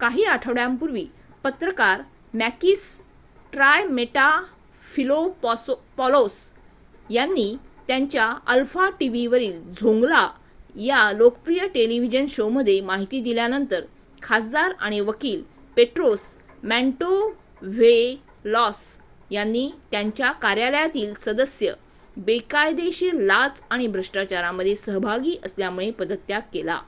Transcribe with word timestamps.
"काही 0.00 0.24
आठवड्यांपूर्वी 0.24 1.06
पत्रकार 1.44 2.02
मॅकिस 2.34 3.00
ट्रायमेटाफिलोपॉलोस 3.52 6.52
यांनी 7.10 7.56
त्यांच्या 7.88 8.38
अल्फा 8.46 8.90
टीव्हीवरील 8.90 9.74
"झोंगला" 9.74 10.30
या 10.76 11.12
लोकप्रिय 11.12 11.68
टेलिव्हिजन 11.68 12.26
शोमध्ये 12.28 12.80
माहिती 12.80 13.20
दिल्यानंतर 13.20 13.84
खासदार 14.22 14.72
आणि 14.80 15.00
वकील 15.00 15.42
पेट्रोस 15.76 16.36
मॅन्टोव्हेलॉस 16.64 18.98
यांनी 19.30 19.70
त्यांच्या 19.90 20.32
कार्यालयातील 20.32 21.14
सदस्य 21.14 21.72
बेकायदेशीर 22.16 23.14
लाच 23.14 23.62
आणि 23.70 23.86
भ्रष्टाचारामध्ये 23.86 24.76
सहभागी 24.76 25.36
असल्यामुळे 25.44 25.90
पदत्याग 25.90 26.40
केला. 26.52 26.80